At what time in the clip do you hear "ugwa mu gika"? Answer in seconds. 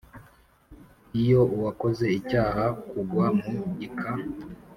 3.01-4.09